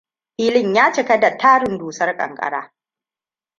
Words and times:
Filin 0.37 0.73
ya 0.75 0.91
cika 0.93 1.17
da 1.19 1.37
tarin 1.37 1.77
dusar 1.77 2.17
ƙanƙara. 2.17 2.73